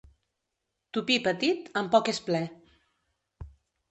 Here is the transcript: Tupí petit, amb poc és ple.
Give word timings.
Tupí 0.97 1.17
petit, 1.27 1.69
amb 1.81 1.93
poc 1.95 2.09
és 2.13 2.21
ple. 2.29 2.41